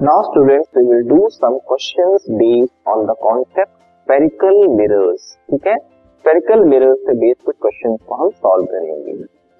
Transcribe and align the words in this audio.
Now 0.00 0.22
students, 0.24 0.70
we 0.74 0.84
will 0.84 1.04
do 1.04 1.28
some 1.30 1.60
questions 1.60 2.24
based 2.26 2.72
on 2.86 3.04
the 3.04 3.14
concept 3.20 3.72
spherical 4.06 4.56
mirrors. 4.76 5.24
ठीक 5.50 5.66
है 5.66 5.74
spherical 6.24 6.64
mirrors 6.70 7.02
से 7.06 7.14
based 7.20 7.44
कुछ 7.44 7.56
question 7.62 7.96
को 8.06 8.14
हम 8.22 8.30
सॉल्व 8.38 8.64
करेंगे 8.66 9.12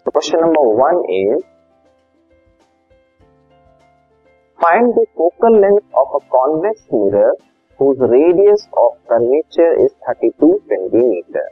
तो 0.07 0.11
question 0.11 0.40
number 0.45 0.72
one 0.80 1.03
is 1.18 1.43
find 4.58 4.93
the 4.95 5.04
focal 5.18 5.61
length 5.61 5.79
of 6.04 6.16
a 6.16 6.25
convex 6.36 6.86
mirror 6.95 7.30
whose 7.79 8.02
radius 8.09 8.66
of 8.80 8.91
curvature 9.11 9.70
is 9.84 9.93
32 10.09 10.52
centimetre 10.64 11.46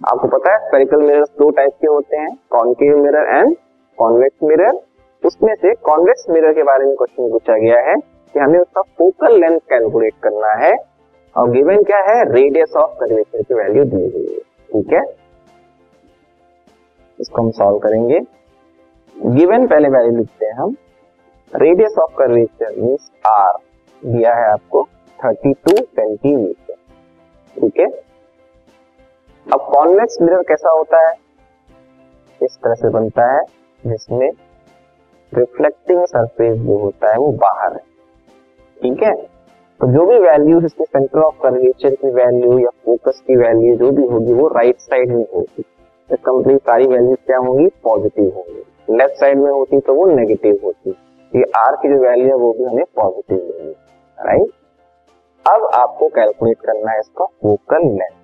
आपको 0.00 0.28
पता 0.28 0.52
है 0.52 0.58
स्पेरिकल 0.66 1.02
मिरर्स 1.02 1.30
दो 1.38 1.50
टाइप 1.58 1.78
के 1.80 1.86
होते 1.88 2.16
हैं 2.16 2.34
concave 2.50 2.98
mirror 3.04 3.30
and 3.36 3.56
convex 3.98 4.42
mirror 4.42 4.80
उसमें 5.28 5.54
से 5.54 5.74
कॉन्वेक्स 5.74 6.26
मिरर 6.30 6.52
के 6.52 6.62
बारे 6.62 6.84
में 6.86 6.96
क्वेश्चन 6.96 7.30
पूछा 7.30 7.58
गया 7.58 7.80
है 7.80 7.94
कि 8.34 8.38
हमें 8.38 8.58
उसका 8.58 8.82
फोकल 8.82 9.40
लेंथ 9.40 9.60
कैलकुलेट 9.60 10.14
करना 10.22 10.66
है। 10.66 10.74
और 11.36 11.50
गिवन 11.50 11.82
क्या 11.82 11.98
है? 11.98 12.32
रेडियस 12.32 12.76
ऑफ़ 12.76 12.90
कर्वेचर 13.00 13.42
की 13.42 13.54
वैल्यू 13.54 13.84
दी 13.84 14.10
हुई 14.10 14.26
है। 14.30 14.38
ठीक 14.40 14.92
है? 14.92 15.02
इसको 17.20 17.42
हम 17.42 17.50
सॉल्व 17.50 17.78
करेंगे। 17.78 18.20
गिवन 19.26 19.66
पहले 19.66 19.88
वैल्यू 19.88 20.18
लिखते 20.18 20.46
हैं 20.46 20.52
हम। 20.52 20.76
Radius 21.56 21.98
of 21.98 22.16
curvature 22.16 22.74
means 22.78 23.10
R 23.26 23.52
दिया 24.04 24.34
है 24.34 24.44
आपको 24.52 24.88
32 25.24 25.82
सेंटीमीटर 25.82 26.74
ठीक 27.60 27.80
है? 27.80 27.86
अब 29.52 29.60
कॉन्वेक्स 29.74 30.18
मिरर 30.22 30.42
कैसा 30.42 30.70
होता 30.70 31.08
है? 31.08 31.14
इस 32.42 32.58
तरह 32.64 32.74
से 32.74 32.88
बनता 32.88 33.32
है, 33.32 33.42
जिसमें 33.86 34.30
रिफ्लेक्टिंग 35.34 36.04
सरफेस 36.04 36.58
जो 36.58 36.78
होता 36.78 37.10
है, 37.10 37.18
वो 37.18 37.32
बाहर 37.32 37.72
है। 37.72 37.82
ठीक 38.82 39.02
है? 39.02 39.14
तो 39.80 39.92
जो 39.92 40.06
भी 40.06 40.18
वैल्यू 40.18 40.60
इसके 40.60 40.84
सेंटर 40.84 41.18
ऑफ़ 41.18 41.34
कर्वेचर 41.42 41.94
की 41.94 42.10
वैल्यू 42.10 42.58
या 42.58 42.70
फोकस 42.84 43.22
की 43.26 43.36
वैल्यू 43.36 43.76
जो 43.76 43.90
भी 43.90 44.06
होगी, 44.06 44.32
वो 44.32 44.48
राइट 44.48 44.78
साइड 44.78 45.08
में 45.08 45.26
होगी। 45.34 45.64
इसका 46.10 46.32
मतलब 46.32 46.58
सारी 46.58 46.86
वैल्यू 46.86 47.14
क्या 47.14 47.38
होंगी? 47.38 47.66
पॉजिटिव 47.84 48.32
होंगी। 48.36 48.96
लेफ़्ट 48.96 49.14
साइड 49.14 49.38
में 49.38 49.50
होती 49.50 49.80
तो 49.80 49.94
वो 49.94 50.06
नेगेटिव 50.06 50.60
होती। 50.64 50.90
ये 51.36 51.44
आर 51.56 51.76
की 51.76 51.88
जो 51.88 52.00
वैल्यू 52.02 52.26
है, 52.26 52.34
वो 52.34 52.52
भी 52.52 52.64
हमें 52.64 52.84
पॉजिटिव 52.96 53.38
मिलेगी। 53.38 53.74
राइट 54.18 54.46
अब 55.46 55.70
आपको 55.74 56.08
कैलकुलेट 56.08 56.58
करना 56.60 56.92
है 56.92 56.98
इसका 56.98 57.24
फोकल 57.24 57.84
लेंथ 57.84 58.16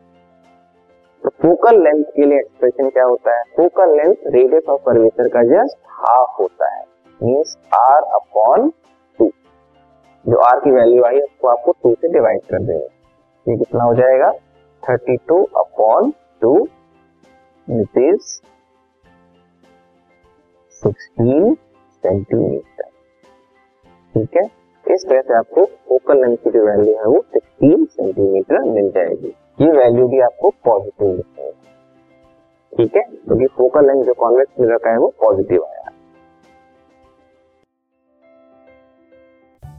तो 1.22 1.30
फोकल 1.30 1.82
लेंथ 1.82 2.04
के 2.04 2.26
लिए 2.26 2.38
एक्सप्रेशन 2.38 2.88
क्या 2.90 3.04
होता 3.04 3.36
है? 3.38 3.44
Focal 3.56 3.96
length 3.96 4.14
radius 4.26 4.64
of 4.68 4.80
curvature 4.80 5.28
का 5.28 5.42
जस्ट 5.42 5.76
हाफ़ 5.86 6.42
होता 6.42 6.68
है। 6.74 6.83
मीन्स 7.20 7.56
आर 7.74 8.02
अपॉन 8.14 8.68
टू 9.18 9.30
जो 10.24 10.38
आर 10.40 10.60
की 10.60 10.70
वैल्यू 10.70 11.04
आई 11.04 11.20
उसको 11.20 11.48
आपको 11.48 11.72
टू 11.82 11.94
से 11.94 12.08
डिवाइड 12.12 12.40
कर 12.50 12.62
देंगे। 12.62 12.84
ये 13.46 13.56
कितना 13.56 13.84
हो 13.84 13.94
जाएगा? 13.94 14.32
Thirty 14.82 15.16
two 15.28 15.42
upon 15.56 16.12
two 16.42 16.56
it 17.68 17.98
is 17.98 18.20
sixteen 20.74 21.54
centimetre 21.54 22.88
ठीक 24.14 24.36
है? 24.36 24.42
इस 24.84 25.04
तरह 25.08 25.20
से 25.20 25.34
आपको 25.34 25.64
फोकल 25.64 26.20
लेंथ 26.20 26.36
की 26.36 26.50
जो 26.50 26.64
वैल्यू 26.66 26.94
है, 26.94 27.04
वो 27.04 27.20
सिक्सटीन 27.32 27.84
सेंटीमीटर 27.84 28.60
मिल 28.64 28.90
जाएगी। 28.90 29.28
ये 29.60 29.70
वैल्यू 29.72 30.08
भी 30.08 30.20
आपको 30.20 30.50
पॉजिटिव 30.64 31.08
लिखनी 31.08 31.44
है 31.44 31.52
ठीक 32.72 32.96
है? 32.96 33.02
क्योंकि 33.02 33.46
फोकल 33.56 33.86
लेंथ 33.86 34.02
जो 34.02 34.14
कॉन्वेक्स 34.14 34.60
मिरर 34.60 34.78
का 34.78 34.90
है, 34.90 34.98
वो 34.98 35.12
पॉजिटिव 35.20 35.64
आया। 35.64 35.90